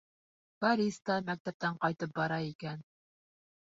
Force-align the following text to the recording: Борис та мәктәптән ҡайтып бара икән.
Борис 0.65 0.97
та 1.11 1.19
мәктәптән 1.29 1.79
ҡайтып 1.87 2.19
бара 2.19 2.43
икән. 2.53 2.87